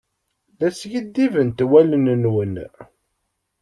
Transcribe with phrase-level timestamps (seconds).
[0.59, 2.55] La skiddibent wallen-nwen.